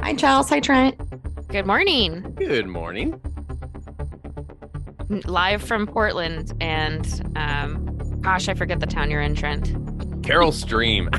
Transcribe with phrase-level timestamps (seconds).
[0.00, 0.48] Hi, Charles.
[0.50, 0.96] Hi, Trent.
[1.48, 2.32] Good morning.
[2.36, 3.20] Good morning.
[5.24, 9.72] Live from Portland, and um, gosh, I forget the town you're in, Trent.
[10.24, 11.08] Carol Stream.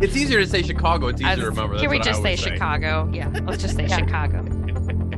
[0.00, 1.08] it's easier to say Chicago.
[1.08, 1.78] It's easier As- to remember.
[1.78, 3.10] Can we just say always Chicago?
[3.12, 3.98] Yeah, let's just say Yeah.
[3.98, 4.44] Chicago.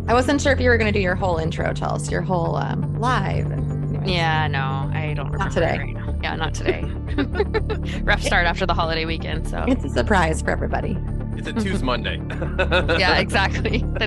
[0.08, 2.56] I wasn't sure if you were going to do your whole intro, Charles, your whole
[2.56, 3.50] um, live.
[3.50, 5.54] and- Yeah, no, I don't remember.
[5.54, 5.78] today.
[5.78, 6.18] Right now.
[6.22, 6.82] Yeah, not today.
[8.04, 9.48] Rough start after the holiday weekend.
[9.48, 10.96] So It's a surprise for everybody.
[11.36, 12.20] It's a Tuesday Monday.
[12.98, 13.78] yeah, exactly.
[13.78, 14.06] The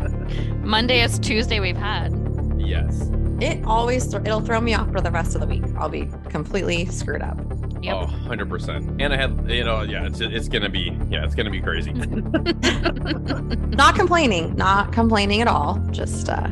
[0.64, 2.12] Monday is Tuesday we've had.
[2.58, 3.10] Yes.
[3.40, 5.64] It always th- it'll throw me off for the rest of the week.
[5.78, 7.38] I'll be completely screwed up.
[7.84, 7.96] Yep.
[7.96, 9.00] Oh, 100%.
[9.00, 11.52] And I had, you know, yeah, it's it's going to be, yeah, it's going to
[11.52, 11.94] be crazy.
[13.78, 15.76] Not complaining, not complaining at all.
[15.92, 16.48] Just uh,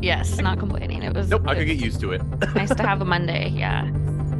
[0.00, 1.02] Yes, not complaining.
[1.02, 2.22] It was nope, I could get used to it.
[2.54, 3.48] nice to have a Monday.
[3.48, 3.90] Yeah.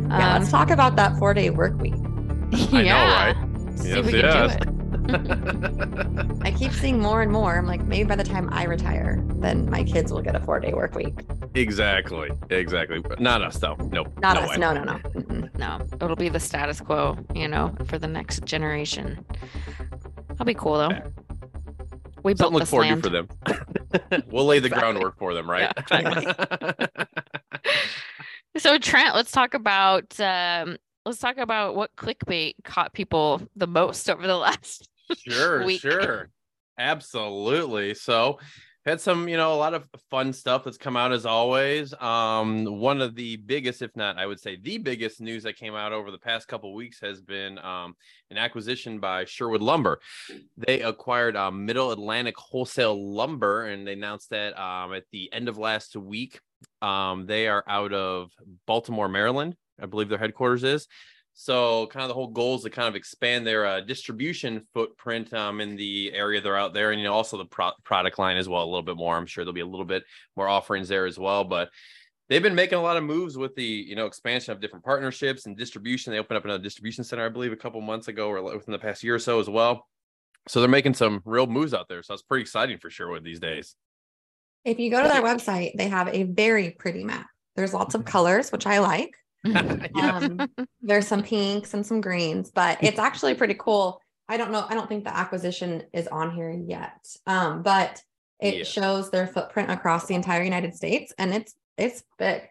[0.09, 0.35] Yeah.
[0.35, 1.95] Um, let's talk about that four day work week.
[2.53, 3.33] I know, yeah.
[3.33, 3.79] right?
[3.79, 4.57] See Yes, if we yes.
[4.57, 4.73] can do it.
[6.43, 7.57] I keep seeing more and more.
[7.57, 10.59] I'm like, maybe by the time I retire, then my kids will get a four
[10.61, 11.21] day work week.
[11.55, 12.31] exactly.
[12.51, 13.03] Exactly.
[13.19, 13.77] Not us, though.
[13.93, 14.19] Nope.
[14.21, 14.51] Not no us.
[14.51, 14.57] way.
[14.57, 14.95] No, no, no.
[14.95, 15.59] Mm-mm.
[15.59, 19.25] No, it'll be the status quo, you know, for the next generation.
[20.31, 20.91] That'll be cool though.
[20.91, 21.07] Yeah.
[22.23, 23.03] We built Something to look this forward land.
[23.05, 24.23] to for them.
[24.31, 24.81] we'll lay the Exactly.
[24.93, 25.73] groundwork for them, right?
[28.59, 34.09] So Trent, let's talk about um, let's talk about what clickbait caught people the most
[34.09, 34.89] over the last.
[35.17, 35.81] sure, week.
[35.81, 36.31] sure.
[36.79, 37.95] Absolutely.
[37.95, 38.39] So
[38.87, 41.93] had some, you know, a lot of fun stuff that's come out as always.
[41.95, 45.75] Um, one of the biggest, if not, I would say the biggest news that came
[45.75, 47.95] out over the past couple weeks has been um,
[48.31, 49.99] an acquisition by Sherwood Lumber.
[50.57, 55.49] They acquired um, Middle Atlantic Wholesale Lumber, and they announced that um, at the end
[55.49, 56.39] of last week.
[56.83, 58.31] Um, they are out of
[58.67, 59.57] Baltimore, Maryland.
[59.81, 60.87] I believe their headquarters is.
[61.39, 65.35] So, kind of the whole goal is to kind of expand their uh, distribution footprint
[65.35, 68.39] um, in the area they're out there, and you know also the pro- product line
[68.39, 69.15] as well a little bit more.
[69.15, 71.69] I'm sure there'll be a little bit more offerings there as well, but
[72.31, 75.45] they've been making a lot of moves with the you know expansion of different partnerships
[75.45, 76.11] and distribution.
[76.11, 78.79] They opened up another distribution center, I believe, a couple months ago or within the
[78.79, 79.87] past year or so as well.
[80.49, 82.03] So they're making some real moves out there.
[82.03, 83.75] So that's pretty exciting for Sherwood these days.
[84.67, 87.29] If you go to their website, they have a very pretty map.
[87.55, 89.15] There's lots of colors, which I like.
[89.47, 90.17] Yeah.
[90.17, 90.49] Um,
[90.83, 94.01] there's some pinks and some greens, but it's actually pretty cool.
[94.29, 94.67] I don't know.
[94.69, 97.07] I don't think the acquisition is on here yet.
[97.29, 98.03] Um, but
[98.41, 98.65] it Yeah.
[98.65, 102.43] shows their footprint across the entire United States and it's it's big.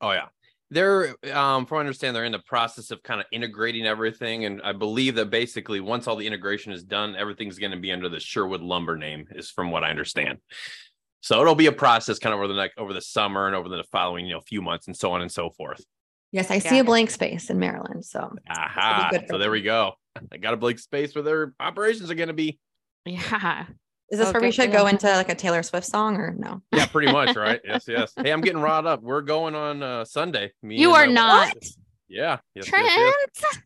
[0.00, 0.28] Oh yeah.
[0.70, 4.46] They're um from what I understand, they're in the process of kind of integrating everything.
[4.46, 7.92] And I believe that basically once all the integration is done, everything's going to be
[7.92, 10.38] under the Sherwood lumber name, is from what I understand.
[11.22, 13.68] So it'll be a process kind of over the next over the summer and over
[13.68, 15.84] the following, you know, few months and so on and so forth.
[16.32, 16.80] Yes, I see Yeah.
[16.82, 18.04] a blank space in Maryland.
[18.04, 19.08] So Aha.
[19.12, 19.92] good So there we go.
[20.32, 22.58] I got a blank space where their operations are going to be.
[23.06, 23.66] yeah.
[24.10, 26.34] is this Oh, where we good should go into like a Taylor Swift song or
[26.36, 26.60] no?
[26.72, 27.60] Yeah, pretty much, right?
[27.64, 28.12] yes, yes.
[28.16, 29.00] Hey, I'm getting riled up.
[29.02, 30.52] We're going on uh Sunday.
[30.62, 31.54] Me You are not.
[31.54, 31.70] wife.
[32.08, 32.38] Yeah.
[32.54, 33.58] Yes, yes, Trent, yes.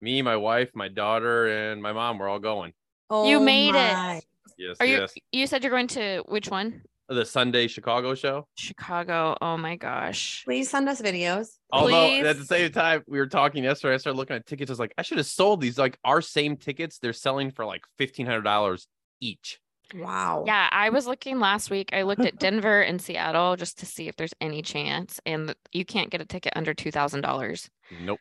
[0.00, 2.72] Me, my wife, my daughter, and my mom, we're all going.
[3.10, 4.24] Oh you made it.
[4.58, 4.64] My.
[4.66, 4.98] Yes, are you?
[4.98, 5.14] yes.
[5.32, 6.82] You said you're going to which one?
[7.08, 8.48] The Sunday Chicago show.
[8.56, 9.36] Chicago.
[9.40, 10.42] Oh my gosh.
[10.44, 11.50] Please send us videos.
[11.70, 13.94] Although at the same time, we were talking yesterday.
[13.94, 14.70] I started looking at tickets.
[14.70, 15.78] I was like, I should have sold these.
[15.78, 18.88] Like our same tickets, they're selling for like fifteen hundred dollars
[19.20, 19.60] each.
[19.94, 20.42] Wow.
[20.48, 21.90] Yeah, I was looking last week.
[21.92, 25.84] I looked at Denver and Seattle just to see if there's any chance, and you
[25.84, 27.70] can't get a ticket under two thousand dollars.
[28.02, 28.18] Nope.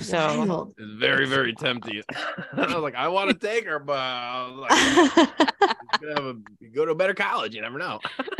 [0.00, 2.02] So It's very, very tempting.
[2.52, 5.28] I was like, I want to take her, but I was like,
[5.60, 7.54] "You could have a, you go to a better college.
[7.54, 8.00] You never know.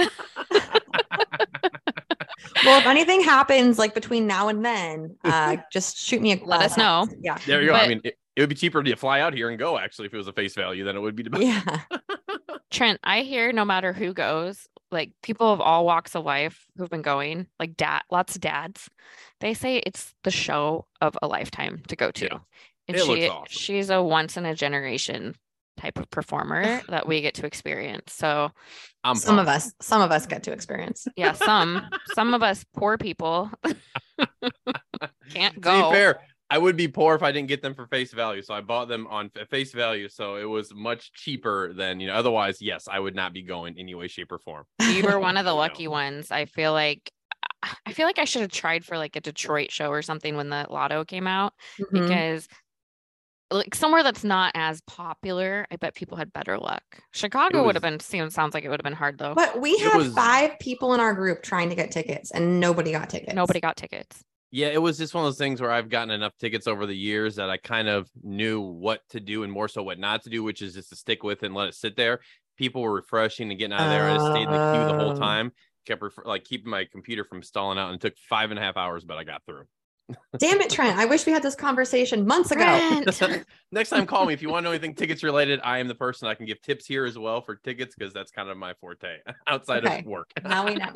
[2.65, 6.63] well, if anything happens like between now and then, uh, just shoot me a Let
[6.63, 7.07] us know.
[7.21, 7.39] Yeah.
[7.47, 7.75] There you go.
[7.75, 10.15] I mean, it, it would be cheaper to fly out here and go actually if
[10.15, 11.41] it was a face value than it would be to buy.
[11.41, 11.81] Yeah.
[12.71, 16.91] Trent, I hear no matter who goes, like people of all walks of life who've
[16.91, 18.89] been going, like dad, lots of dads,
[19.41, 22.25] they say it's the show of a lifetime to go to.
[22.27, 22.39] Yeah.
[22.89, 23.45] And It she looks awesome.
[23.49, 25.37] she's a once in a generation
[25.77, 28.13] type of performer that we get to experience.
[28.13, 28.51] So
[29.05, 31.07] I'm some of us, some of us get to experience.
[31.17, 33.51] yeah, some some of us poor people
[35.31, 35.91] can't To go.
[35.91, 36.21] be fair,
[36.51, 38.43] I would be poor if I didn't get them for face value.
[38.43, 40.09] So I bought them on face value.
[40.09, 43.77] So it was much cheaper than, you know, otherwise, yes, I would not be going
[43.79, 44.65] any way, shape, or form.
[44.81, 45.61] You were one of the You know.
[45.61, 46.31] lucky ones.
[46.33, 47.11] I feel like
[47.87, 50.49] I feel like I should have tried for like a Detroit show or something when
[50.51, 51.93] the lotto came out Mhm.
[51.93, 52.49] because
[53.53, 56.83] like somewhere that's not as popular, I bet people had better luck.
[57.13, 59.35] Chicago would have was- been seems sounds like it would have been hard though.
[59.35, 62.61] But we It had was- five people in our group trying to get tickets and
[62.61, 63.35] nobody got tickets.
[63.35, 64.23] Nobody got tickets.
[64.53, 66.97] Yeah, it was just one of those things where I've gotten enough tickets over the
[66.97, 70.31] years that I kind of knew what to do and more so what not to
[70.31, 72.21] do, which is just to stick with and let it sit there.
[72.57, 74.09] People were refreshing and getting out of there.
[74.11, 75.19] I just stayed in the queue the whole Oh.
[75.19, 75.53] time,
[75.87, 78.63] kept refer- like keeping my computer from stalling out, and it took five and a
[78.63, 79.67] half hours, but I got through.
[80.39, 80.99] Damn it, Trent.
[80.99, 82.65] I wish we had this conversation months ago.
[83.73, 85.61] Next time, call me if you want to know anything tickets related.
[85.63, 88.31] I am the person I can give tips here as well for tickets because that's
[88.31, 90.01] kind of my forte outside Okay.
[90.01, 90.31] of work.
[90.45, 90.93] now we know.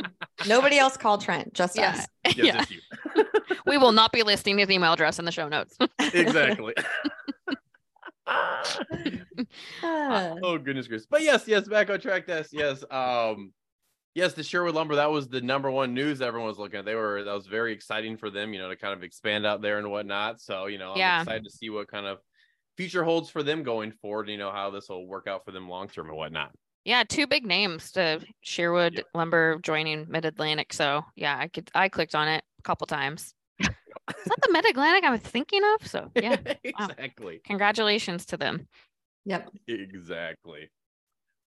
[0.49, 1.91] Nobody else called Trent, just Yeah.
[1.91, 2.07] us.
[2.37, 2.79] Yes, yeah.
[3.17, 3.25] you.
[3.67, 5.77] We will not be listing his email address in the show notes.
[6.13, 6.75] exactly.
[8.27, 8.77] Ah.
[10.43, 11.07] oh goodness gracious.
[11.09, 12.25] But yes, yes, back on track.
[12.27, 12.83] Yes, yes.
[12.91, 13.53] Um
[14.15, 16.85] yes, the Sherwood lumber, that was the number one news everyone was looking at.
[16.85, 19.63] They were that was very exciting for them, you know, to kind of expand out
[19.63, 20.41] there and whatnot.
[20.41, 21.21] So, you know, I'm Yeah.
[21.21, 22.19] excited to see what kind of
[22.77, 25.69] future holds for them going forward, you know, how this will work out for them
[25.69, 26.53] long term and whatnot.
[26.85, 29.07] Yeah, two big names to Sherwood Yep.
[29.15, 30.73] Lumber joining Mid Atlantic.
[30.73, 33.35] So yeah, I could I clicked on it a couple times.
[33.61, 33.69] Is
[34.27, 35.87] that the Mid Atlantic I was thinking of?
[35.87, 37.41] So yeah, exactly.
[37.45, 38.69] congratulations to them.
[39.25, 39.51] Yep.
[39.67, 40.69] Exactly.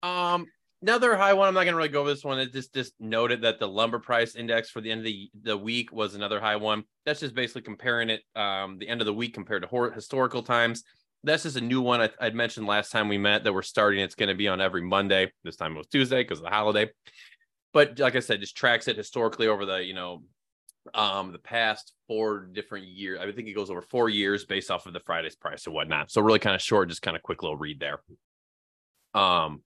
[0.05, 0.47] Um,
[0.85, 1.49] another high one.
[1.49, 2.39] I'm not gonna really go over this one.
[2.39, 5.57] It just just noted that the lumber price index for the end of the the
[5.57, 6.85] week was another high one.
[7.07, 10.43] That's just basically comparing it um the end of the week compared to hor- historical
[10.43, 10.85] times.
[11.23, 14.01] That's just a new one I, I'd mentioned last time we met that we're starting.
[14.01, 15.33] It's going to be on every Monday.
[15.43, 16.91] This time it was Tuesday because of the holiday.
[17.73, 20.23] But like I said, just tracks it historically over the you know
[20.93, 23.21] um the past four different years.
[23.21, 26.11] I think it goes over four years based off of the Friday's price and whatnot.
[26.11, 28.01] So really kind of short, just kind of quick little read there.
[29.15, 29.63] Um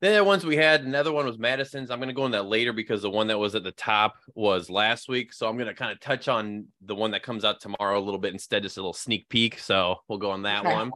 [0.00, 1.90] then the ones we had, another one was Madison's.
[1.90, 4.14] I'm going to go on that later because the one that was at the top
[4.34, 5.32] was last week.
[5.32, 8.00] So I'm going to kind of touch on the one that comes out tomorrow a
[8.00, 9.58] little bit instead, just a little sneak peek.
[9.58, 10.72] So we'll go on that Okay.
[10.72, 10.92] one.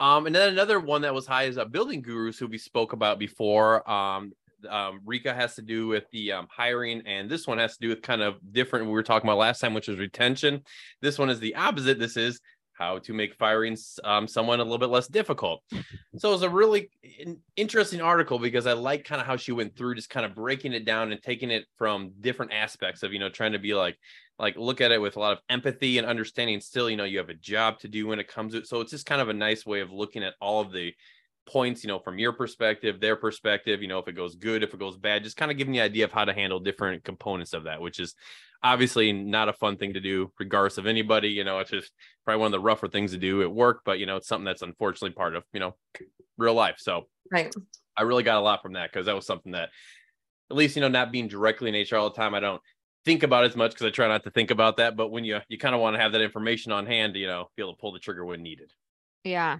[0.00, 2.92] Um, and then another one that was high is uh, Building Gurus, who we spoke
[2.92, 3.88] about before.
[3.88, 4.32] Um,
[4.68, 7.88] um, Rika has to do with the um, hiring, and this one has to do
[7.90, 8.86] with kind of different.
[8.86, 10.62] We were talking about last time, which was retention.
[11.00, 11.98] This one is the opposite.
[11.98, 12.40] This is
[12.74, 15.62] how to make firing um, someone a little bit less difficult.
[16.18, 16.90] So it was a really
[17.56, 20.72] interesting article because I like kind of how she went through, just kind of breaking
[20.72, 23.96] it down and taking it from different aspects of you know trying to be like
[24.38, 26.60] like look at it with a lot of empathy and understanding.
[26.60, 28.66] Still, you know, you have a job to do when it comes to it.
[28.66, 30.92] So it's just kind of a nice way of looking at all of the
[31.46, 34.72] points, you know, from your perspective, their perspective, you know, if it goes good, if
[34.74, 37.52] it goes bad, just kind of giving the idea of how to handle different components
[37.52, 38.14] of that, which is
[38.62, 41.28] obviously not a fun thing to do, regardless of anybody.
[41.28, 41.92] You know, it's just
[42.24, 44.44] probably one of the rougher things to do at work, but you know, it's something
[44.44, 45.76] that's unfortunately part of, you know,
[46.38, 46.76] real life.
[46.78, 47.54] So Right.
[47.96, 49.70] I really got a lot from that because that was something that,
[50.50, 52.60] at least, you know, not being directly in HR all the time, I don't
[53.04, 54.96] think about as much because I try not to think about that.
[54.96, 57.48] But when you you kind of want to have that information on hand, you know,
[57.56, 58.72] be able to pull the trigger when needed.
[59.24, 59.58] Yeah.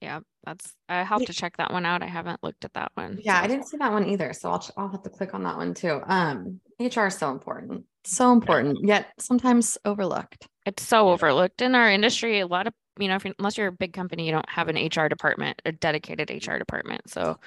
[0.00, 2.02] Yeah, that's I have to check that one out.
[2.02, 3.18] I haven't looked at that one.
[3.22, 4.32] Yeah, I didn't see that one either.
[4.32, 6.00] So I'll, I'll have to click on that one too.
[6.06, 7.84] Um, HR is so important.
[8.04, 10.46] So important, yet sometimes overlooked.
[10.64, 12.40] It's so overlooked in our industry.
[12.40, 14.76] A lot of, you know, if unless you're a big company, you don't have an
[14.76, 17.10] HR department, a dedicated HR department.
[17.10, 17.38] So,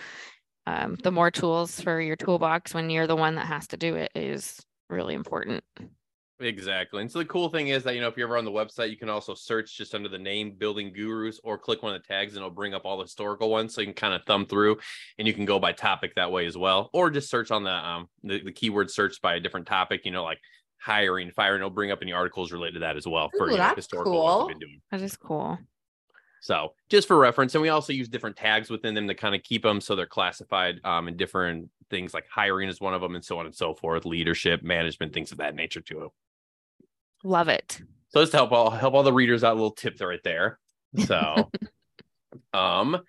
[0.68, 3.96] um, the more tools for your toolbox when you're the one that has to do
[3.96, 4.60] it is
[4.90, 5.64] really important.
[6.42, 7.02] Exactly.
[7.02, 8.90] And so the cool thing is that, you know, if you're ever on the website,
[8.90, 12.08] you can also search just under the name Building Gurus or click one of the
[12.08, 13.74] tags and it'll bring up all the historical ones.
[13.74, 14.78] So you can kind of thumb through
[15.18, 16.90] and you can go by topic that way as well.
[16.94, 20.12] Or just search on the um the, the keyword search by a different topic, you
[20.12, 20.40] know, like
[20.80, 23.58] hiring, firing, it'll bring up any articles related to that as well for Ooh, you
[23.58, 24.40] know, that's historical cool.
[24.48, 24.82] we've been doing.
[24.92, 25.60] That is cool.
[26.42, 29.44] So just for reference, and we also use different tags within them to kind of
[29.44, 33.14] keep them so they're classified um, in different things like hiring is one of them
[33.14, 36.12] and so on and so forth, leadership, management, things of that nature too.
[37.24, 37.82] Love it.
[38.10, 40.60] So just to help all help all the readers out, a little tip right there.
[41.06, 41.50] So
[42.54, 43.00] um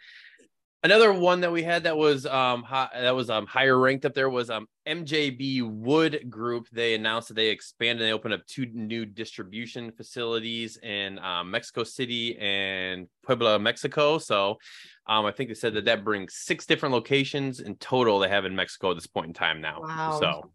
[0.85, 4.15] another one that we had that was um hi, that was um higher ranked up
[4.15, 6.69] there was um MJB Wood Group.
[6.71, 11.51] They announced that they expanded and they opened up two new distribution facilities in um,
[11.51, 14.19] Mexico City and Puebla, Mexico.
[14.19, 14.59] So
[15.07, 18.45] um I think they said that that brings six different locations in total they have
[18.45, 19.81] in Mexico at this point in time now.
[19.83, 20.19] Wow.
[20.21, 20.53] So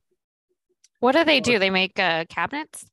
[1.00, 1.60] What do they do?
[1.60, 2.86] They make uh, cabinets?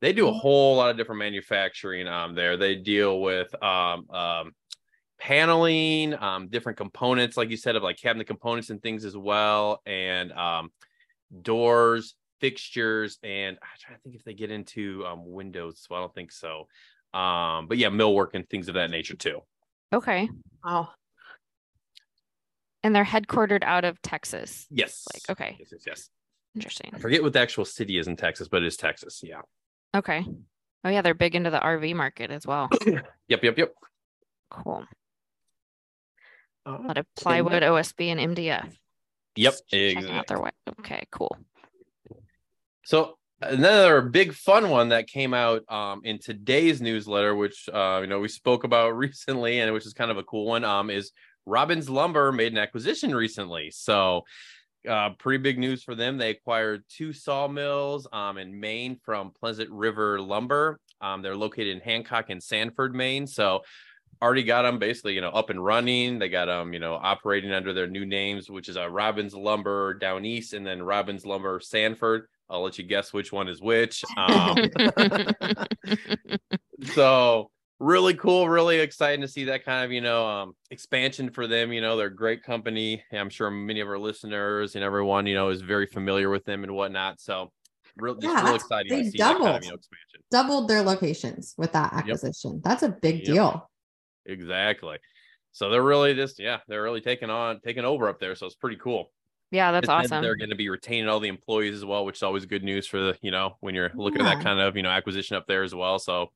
[0.00, 0.40] They do a Mhm.
[0.40, 2.56] whole lot of different manufacturing um there.
[2.56, 4.54] They deal with um um
[5.18, 9.82] paneling, um different components like you said of like cabinet components and things as well
[9.86, 10.72] and um
[11.42, 15.86] doors, fixtures and I try to think if they get into um windows.
[15.86, 16.66] So I don't think so.
[17.12, 19.42] Um but yeah, millwork and things of that nature too.
[19.92, 20.28] Okay.
[20.64, 20.90] Wow.
[22.82, 24.66] And they're headquartered out of Texas.
[24.70, 25.06] Yes.
[25.12, 26.08] Like, okay, Yes, yes, yes.
[26.54, 26.90] interesting.
[26.94, 29.20] I forget what the actual city is in Texas, but it is Texas.
[29.22, 29.42] Yeah.
[29.94, 30.24] Okay.
[30.84, 32.68] Oh yeah, they're big into the RV market as well.
[33.28, 33.74] Yep, yep, yep.
[34.50, 34.84] Cool.
[36.66, 38.68] A Uh, lot of plywood, OSB, and MDF.
[39.36, 40.10] Yep, Just exactly.
[40.12, 40.50] out their way.
[40.80, 41.36] Okay, cool.
[42.84, 48.08] So another big fun one that came out um, in today's newsletter, which uh, you
[48.08, 51.12] know we spoke about recently, and which is kind of a cool one, um, is
[51.46, 53.70] Robbins Lumber made an acquisition recently.
[53.70, 54.24] So,
[54.88, 56.18] uh, pretty big news for them.
[56.18, 60.78] They acquired two sawmills um, in Maine from Pleasant River Lumber.
[61.00, 63.26] Um, they're located in Hancock and Sanford, Maine.
[63.26, 63.62] So,
[64.22, 66.18] already got them basically, you know, up and running.
[66.18, 69.34] They got them, you know, operating under their new names, which is a uh, Robbins
[69.34, 72.26] Lumber down east and then Robbins Lumber Sanford.
[72.48, 74.04] I'll let you guess which one is which.
[74.16, 74.56] Um,
[76.94, 81.46] so really cool, really exciting to see that kind of, you know, um, expansion for
[81.46, 81.72] them.
[81.72, 83.02] You know, they're a great company.
[83.12, 86.62] I'm sure many of our listeners and everyone, you know, is very familiar with them
[86.62, 87.20] and whatnot.
[87.20, 87.50] So
[87.96, 90.20] real, just yeah, real exciting they doubled, kind of, you know, expansion.
[90.30, 92.52] Doubled their locations with that acquisition.
[92.52, 92.62] Yep.
[92.62, 93.24] That's a big yep.
[93.24, 93.70] deal.
[94.26, 94.98] Exactly.
[95.52, 98.36] So they're really just, yeah, they're really taking on, taking over up there.
[98.36, 99.10] So it's pretty cool.
[99.50, 100.22] Yeah, that's awesome.
[100.22, 102.86] They're going to be retaining all the employees as well, which is always good news
[102.86, 104.30] for the, you know, when you're looking yeah.
[104.30, 105.98] at that kind of, you know, acquisition up there as well.
[105.98, 106.30] So,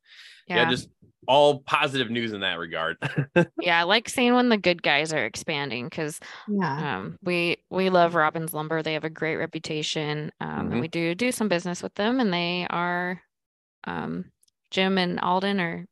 [0.48, 0.88] yeah, yeah just
[1.26, 2.96] all positive news in that regard.
[3.60, 6.18] yeah, I like seeing when the good guys are expanding because
[6.48, 6.98] yeah.
[6.98, 8.82] um, we we love Robbins Lumber.
[8.82, 10.72] They have a great reputation, um, mm-hmm.
[10.72, 13.22] and we do do some business with them, and they are,
[13.84, 14.26] um,
[14.70, 15.86] Jim and Alden are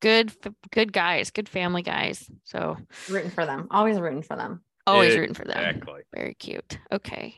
[0.00, 0.32] good
[0.72, 2.30] good guys, good family guys.
[2.44, 2.76] So
[3.08, 4.62] rooting for them, always rooting for them.
[4.86, 5.58] Always rooting for them.
[5.58, 6.02] Exactly.
[6.14, 6.78] Very cute.
[6.90, 7.36] Okay.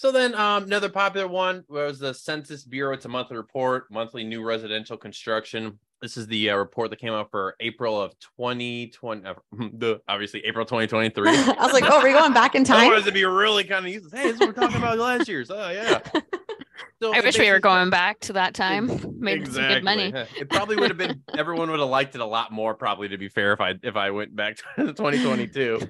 [0.00, 2.94] So then um, another popular one was the Census Bureau.
[2.94, 5.78] It's a monthly report, monthly new residential construction.
[6.00, 9.34] This is the uh, report that came out for April of 2020, uh,
[9.74, 11.28] the obviously April 2023.
[11.28, 12.80] I was like, oh, we're we going back in time?
[12.80, 14.10] I wanted to be really kind of used.
[14.14, 15.50] Hey, this is what we're talking about last year's.
[15.50, 16.00] Oh, yeah.
[17.02, 18.86] So I wish we were going back to that time.
[19.18, 19.52] Made exactly.
[19.52, 20.12] some good money.
[20.38, 23.18] It probably would have been everyone would have liked it a lot more, probably to
[23.18, 25.80] be fair, if I if I went back to 2022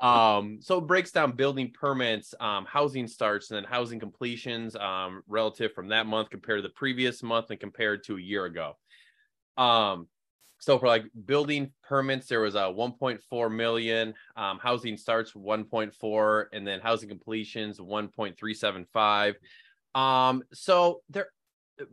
[0.00, 5.22] um, so it breaks down building permits, um, housing starts, and then housing completions um,
[5.26, 8.76] relative from that month compared to the previous month and compared to a year ago.
[9.56, 10.08] Um,
[10.60, 16.66] so for like building permits, there was a 1.4 million, um, housing starts 1.4, and
[16.66, 19.34] then housing completions 1.375.
[19.94, 21.30] Um, so they're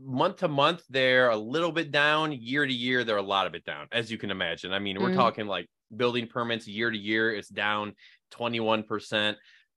[0.01, 3.53] month to month they're a little bit down year to year they're a lot of
[3.53, 5.15] it down as you can imagine i mean we're mm.
[5.15, 7.93] talking like building permits year to year is down
[8.33, 9.35] 21%.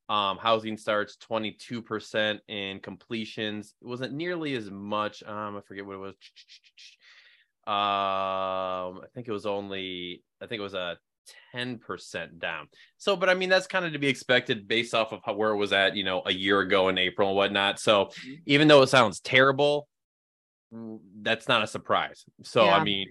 [0.08, 3.74] Um, housing starts 22% in completions.
[3.82, 5.22] It wasn't nearly as much.
[5.22, 6.14] Um, I forget what it was.
[7.66, 7.74] Um,
[9.02, 10.96] I think it was only, I think it was a
[11.54, 12.68] 10% down.
[12.96, 15.50] So, but I mean, that's kind of to be expected based off of how, where
[15.50, 17.78] it was at, you know, a year ago in April and whatnot.
[17.78, 18.32] So, mm-hmm.
[18.46, 19.86] even though it sounds terrible,
[21.20, 22.24] that's not a surprise.
[22.42, 22.76] So, yeah.
[22.76, 23.08] I mean,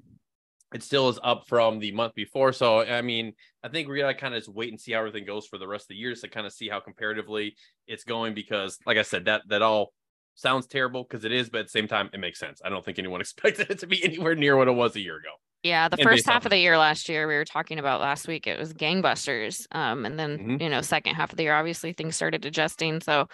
[0.73, 2.51] it still is up from the month before.
[2.51, 3.33] So I mean,
[3.63, 5.67] I think we gotta kind of just wait and see how everything goes for the
[5.67, 7.55] rest of the year to kind of see how comparatively
[7.87, 9.93] it's going because like I said, that that all
[10.35, 12.61] sounds terrible because it is, but at the same time, it makes sense.
[12.63, 15.17] I don't think anyone expected it to be anywhere near what it was a year
[15.17, 15.31] ago.
[15.63, 18.27] Yeah, the and first half of the year last year, we were talking about last
[18.27, 19.65] week, it was gangbusters.
[19.71, 20.61] Um, and then mm-hmm.
[20.61, 23.01] you know, second half of the year, obviously things started adjusting.
[23.01, 23.27] So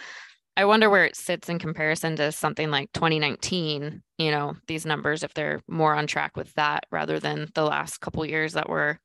[0.55, 5.23] I wonder where it sits in comparison to something like 2019, you know, these numbers,
[5.23, 8.99] if they're more on track with that rather than the last couple years that were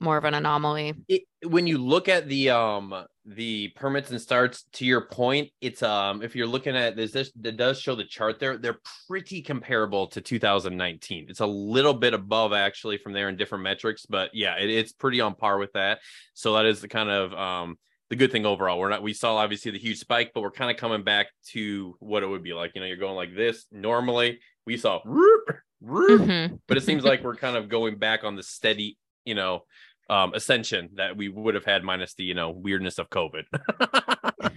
[0.00, 0.94] more of an anomaly.
[1.08, 2.94] It, when you look at the um
[3.26, 7.30] the permits and starts to your point, it's um if you're looking at this this
[7.42, 11.26] it does show the chart there, they're pretty comparable to 2019.
[11.28, 14.92] It's a little bit above actually from there in different metrics, but yeah, it, it's
[14.92, 16.00] pretty on par with that.
[16.34, 17.78] So that is the kind of um
[18.10, 18.78] the good thing overall.
[18.78, 21.96] We're not we saw obviously the huge spike, but we're kind of coming back to
[22.00, 22.72] what it would be like.
[22.74, 23.66] You know, you're going like this.
[23.72, 26.54] Normally we saw mm-hmm.
[26.66, 29.64] but it seems like we're kind of going back on the steady, you know,
[30.10, 33.44] um ascension that we would have had minus the, you know, weirdness of COVID.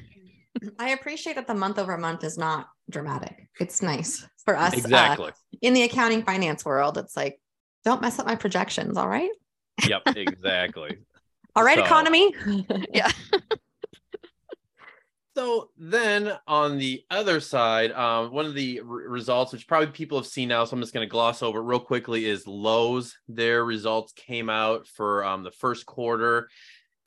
[0.79, 3.47] I appreciate that the month over month is not dramatic.
[3.59, 4.73] It's nice for us.
[4.73, 5.29] Uh, exactly.
[5.29, 7.39] Uh, in the accounting finance world, it's like,
[7.83, 8.97] don't mess up my projections.
[8.97, 9.29] All right.
[9.87, 10.97] yep, exactly.
[11.57, 12.35] All right, so, economy.
[12.93, 13.09] yeah.
[15.35, 20.27] so then on the other side, um, one of the results, which probably people have
[20.27, 23.17] seen now, so I'm just going to gloss over real quickly, is Lowe's.
[23.27, 26.47] Their results came out for um, the first quarter.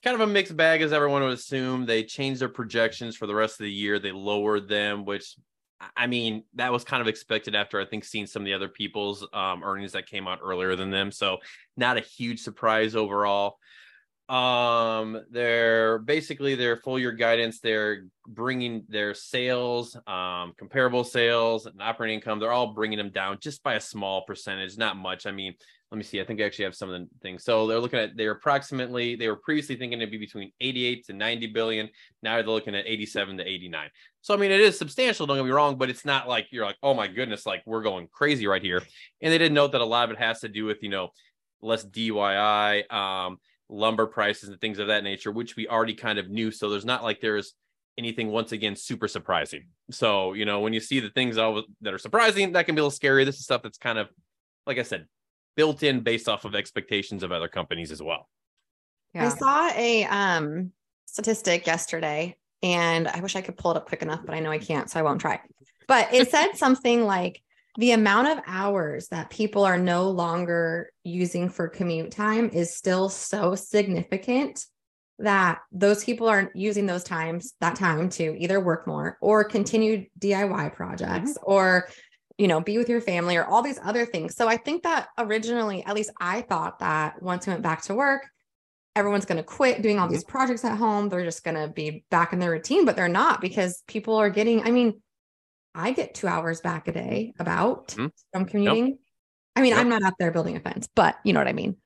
[0.03, 1.87] Kind of a mixed bag, as everyone would assume.
[1.87, 4.01] They changed their projections for the rest of the year.
[4.01, 5.37] They lowered them, which
[5.97, 8.69] I mean, that was kind of expected after I think seeing some of the other
[8.69, 11.13] people's um, earnings that came out earlier than them.
[11.13, 11.39] So,
[11.77, 13.59] not a huge surprise overall
[14.31, 21.83] um they're basically their full year guidance they're bringing their sales um comparable sales and
[21.83, 25.33] operating income they're all bringing them down just by a small percentage not much i
[25.33, 25.55] mean
[25.91, 26.21] let me see.
[26.21, 27.43] I think I actually have some of the things.
[27.43, 31.13] So they're looking at they're approximately they were previously thinking it'd be between 88 to
[31.13, 31.89] 90 billion.
[32.23, 33.89] Now they're looking at 87 to 89.
[34.21, 36.65] So I mean it is substantial, don't get me wrong, but it's not like you're
[36.65, 38.83] like, oh my goodness, like we're going crazy right here.
[39.21, 41.11] And they did note that a lot of it has to do with, you know,
[41.61, 43.39] less DYI, um,
[43.71, 46.51] lumber prices and things of that nature, which we already kind of knew.
[46.51, 47.55] So there's not like there's
[47.97, 49.67] anything once again super surprising.
[49.91, 52.83] So, you know, when you see the things that are surprising, that can be a
[52.83, 53.25] little scary.
[53.25, 54.09] This is stuff that's kind of
[54.67, 55.07] like I said,
[55.57, 58.29] built in based off of expectations of other companies as well.
[59.15, 59.27] Yeah.
[59.27, 60.73] I saw a um,
[61.07, 64.51] statistic yesterday and I wish I could pull it up quick enough, but I know
[64.51, 65.41] I can't, so I won't try.
[65.89, 67.43] But it said something like
[67.77, 73.09] the amount of hours that people are no longer using for commute time is still
[73.09, 74.67] so significant
[75.19, 80.07] that those people are using those times that time to either work more or continue
[80.19, 81.53] DIY projects mm-hmm.
[81.53, 81.89] or
[82.41, 84.35] you know, be with your family or all these other things.
[84.35, 87.95] So I think that originally, at least I thought that once we went back to
[87.95, 88.27] work,
[88.97, 90.39] everyone's going to quit doing all these mm-hmm.
[90.39, 91.11] projects at home.
[91.11, 94.31] They're just going to be back in their routine, but they're not because people are
[94.31, 95.03] getting, I mean,
[95.75, 98.07] I get two hours back a day about mm-hmm.
[98.33, 98.99] from commuting.
[99.57, 99.75] I mean.
[99.75, 101.77] I'm not out there building a fence, but you know what I mean?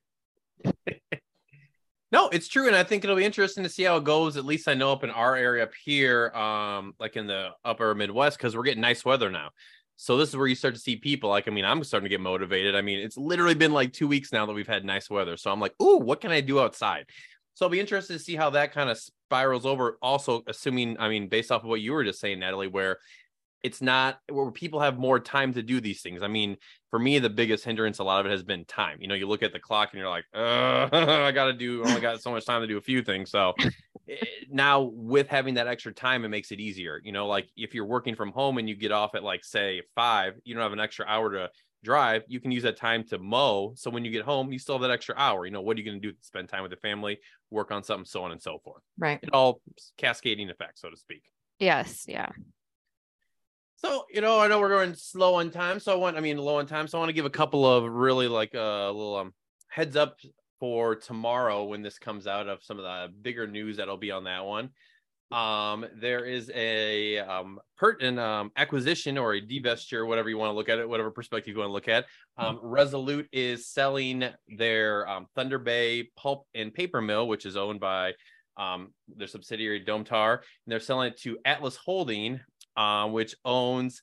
[2.12, 2.66] no, it's true.
[2.66, 4.36] And I think it'll be interesting to see how it goes.
[4.36, 7.94] At least I know up in our area up here, um, like in the upper
[7.94, 9.50] Midwest, because we're getting nice weather now.
[9.96, 11.30] So this is where you start to see people.
[11.30, 12.74] Like, I mean, I'm starting to get motivated.
[12.74, 15.36] I mean, it's literally been like two weeks now that we've had nice weather.
[15.36, 17.06] So I'm like, ooh, what can I do outside?
[17.54, 19.96] So I'll be interested to see how that kind of spirals over.
[20.02, 22.98] Also, assuming, I mean, based off of what you were just saying, Natalie, where
[23.64, 26.23] it's not where people have more time to do these things.
[26.23, 26.59] I mean,
[26.90, 28.99] for me, the biggest hindrance, a lot of it has been time.
[29.00, 32.02] You know, you look at the clock and you're like, I got to do, only
[32.02, 33.30] got so much time to do a few things.
[33.30, 33.54] So
[34.06, 34.16] eh,
[34.50, 37.00] now with having that extra time, it makes it easier.
[37.02, 39.80] You know, like if you're working from home and you get off at like, say,
[39.94, 41.49] five, you don't have an extra hour to
[41.83, 43.73] drive, you can use that time to mow.
[43.76, 45.47] So when you get home, you still have that extra hour.
[45.47, 46.14] You know, what are you going to do?
[46.21, 47.18] Spend time with the family,
[47.50, 48.83] work on something, so on and so forth.
[48.99, 49.21] Right.
[49.23, 49.62] It all
[49.97, 51.23] cascading effect, so to speak.
[51.59, 52.04] Yes.
[52.06, 52.28] Yeah.
[53.76, 55.80] So, you know, I know we're going slow on time.
[55.80, 56.86] So I want, I mean, low on time.
[56.86, 59.34] So I want to give a couple of really like a uh, little um
[59.68, 60.18] heads up
[60.60, 64.24] for tomorrow when this comes out of some of the bigger news that'll be on
[64.24, 64.70] that one.
[65.32, 70.54] Um, there is a um pertinent um acquisition or a divestiture, whatever you want to
[70.54, 72.06] look at it, whatever perspective you want to look at.
[72.38, 77.80] Um, Resolute is selling their um, Thunder Bay pulp and paper mill, which is owned
[77.80, 78.12] by
[78.56, 82.40] um, their subsidiary Domtar, and they're selling it to Atlas Holding,
[82.76, 84.02] um, which owns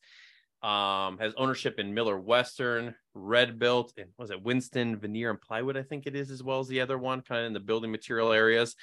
[0.63, 5.75] um, has ownership in Millar Western, RedBuilt, and was it Winston Veneer and Plywood?
[5.75, 7.91] I think it is as well as the other one, kind of in the building
[7.91, 8.75] material areas.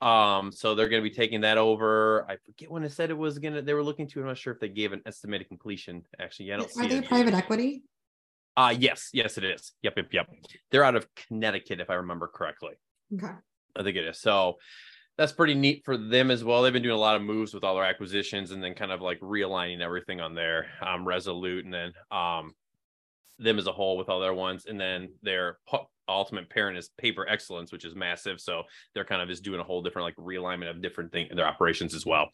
[0.00, 2.26] Um, so they're going to be taking that over.
[2.28, 3.62] I forget when I said it was going to.
[3.62, 4.20] They were looking to.
[4.20, 6.02] I'm not sure if they gave an estimated completion.
[6.18, 7.82] Actually, yeah, I don't Are they private equity?
[8.56, 9.72] Uh yes, yes, it is.
[9.82, 10.26] Yep, yep, yep.
[10.70, 12.72] They're out of Connecticut, if I remember correctly.
[13.14, 13.32] Okay.
[13.76, 14.20] I think it is.
[14.20, 14.58] So
[15.20, 16.62] that's pretty neat for them as well.
[16.62, 19.02] They've been doing a lot of moves with all their acquisitions and then kind of
[19.02, 22.54] like realigning everything on their um, Resolute and then um,
[23.38, 24.64] them as a whole with all their ones.
[24.64, 25.58] And then their
[26.08, 28.40] ultimate parent is Paper Excellence, which is massive.
[28.40, 28.62] So
[28.94, 31.46] they're kind of just doing a whole different like realignment of different things in their
[31.46, 32.30] operations as well.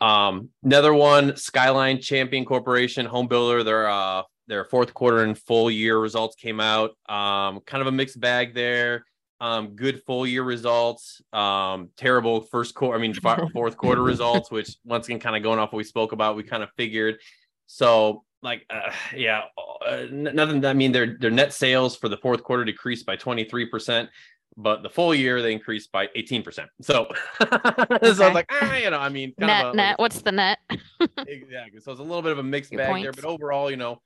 [0.00, 3.62] Um, another one, Skyline Champion Corporation, home builder.
[3.62, 6.90] Their uh, their fourth quarter and full year results came out.
[7.08, 9.04] Um, kind of a mixed bag there
[9.42, 13.12] um, good full year results, um, terrible first quarter, I mean,
[13.52, 16.44] fourth quarter results, which once again, kind of going off what we spoke about, we
[16.44, 17.18] kind of figured.
[17.66, 19.42] So, like, uh, yeah,
[19.84, 20.64] uh, nothing.
[20.64, 24.08] I mean, their their net sales for the fourth quarter decreased by 23%,
[24.56, 26.66] but the full year they increased by 18%.
[26.80, 27.08] So,
[27.40, 27.58] okay.
[28.14, 30.58] so I was like, ah, you know, I mean, net, a, net, what's the net?
[31.26, 31.80] exactly.
[31.80, 33.04] So it's a little bit of a mixed Your bag points.
[33.06, 34.00] there, but overall, you know,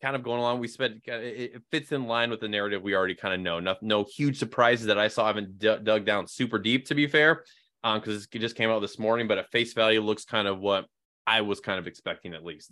[0.00, 0.60] kind of going along.
[0.60, 3.60] We spent it fits in line with the narrative we already kind of know.
[3.60, 5.24] No, no huge surprises that I saw.
[5.24, 7.44] I haven't d- dug down super deep to be fair,
[7.82, 9.28] because um, it just came out this morning.
[9.28, 10.86] But at face value, looks kind of what
[11.26, 12.70] I was kind of expecting at least.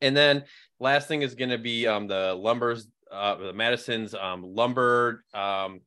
[0.00, 0.44] And then
[0.80, 5.24] last thing is going to be um, the lumbers, uh, the Madison's um, lumber.
[5.32, 5.80] Um,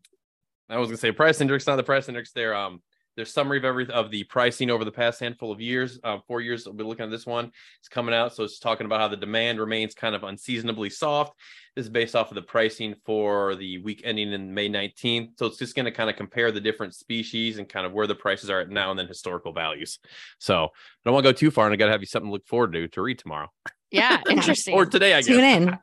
[0.69, 2.31] I was going to say price index, not the price index.
[2.31, 2.81] There, um,
[3.15, 6.41] there's summary of every of the pricing over the past handful of years, uh, four
[6.41, 6.65] years.
[6.65, 7.51] We'll be looking at this one.
[7.79, 11.33] It's coming out, so it's talking about how the demand remains kind of unseasonably soft.
[11.75, 15.37] This is based off of the pricing for the week ending in May 19th.
[15.37, 18.07] So it's just going to kind of compare the different species and kind of where
[18.07, 19.99] the prices are at now and then historical values.
[20.39, 20.69] So I
[21.05, 22.47] don't want to go too far, and I got to have you something to look
[22.47, 23.49] forward to to read tomorrow.
[23.91, 24.73] Yeah, interesting.
[24.73, 25.27] or today, I guess.
[25.27, 25.79] Tune in.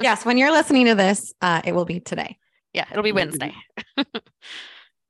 [0.00, 2.38] yes, when you're listening to this, uh, it will be today.
[2.72, 3.54] Yeah, it'll be Wednesday.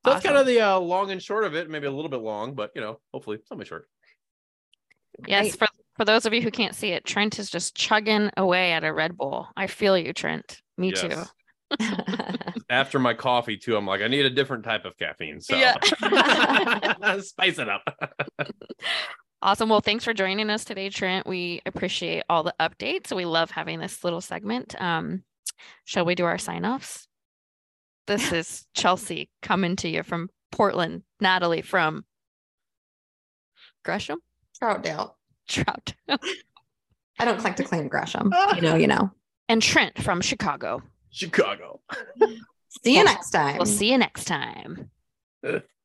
[0.07, 0.23] So awesome.
[0.23, 1.69] that's kind of the uh, long and short of it.
[1.69, 3.89] Maybe a little bit long, but you know, hopefully somewhat short.
[5.27, 5.67] Yes, for
[5.97, 8.93] For those of you who can't see it, Trent is just chugging away at a
[8.93, 9.49] Red Bull.
[9.57, 10.61] I feel you, Trent.
[10.79, 11.23] Me too.
[12.71, 15.41] After my coffee too, I'm like, I need a different type of caffeine.
[15.41, 15.75] So Yeah.
[17.21, 17.83] spice it up.
[19.43, 19.69] Awesome.
[19.69, 21.27] Well, thanks for joining us today, Trent.
[21.27, 23.15] We appreciate all the updates.
[23.15, 24.75] We love having this little segment.
[24.81, 25.25] Um,
[25.85, 27.06] shall we do our sign offs?
[28.07, 32.05] This is Chelsea coming to you from Portland, Natalie from
[33.85, 34.21] Gresham,
[34.63, 35.15] Troutdale.
[35.49, 35.95] Trout,
[37.19, 38.33] I don't like to claim Gresham.
[38.57, 39.11] You know, you know.
[39.49, 40.83] and Trent from Chicago.
[41.11, 41.81] Chicago.
[42.85, 43.57] See you next time.
[43.57, 44.91] We'll see you next time.